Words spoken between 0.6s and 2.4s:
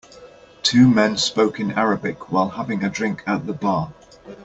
Two men spoke in Arabic